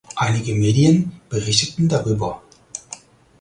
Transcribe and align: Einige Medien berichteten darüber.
Einige 0.15 0.55
Medien 0.55 1.21
berichteten 1.29 1.87
darüber. 1.87 2.41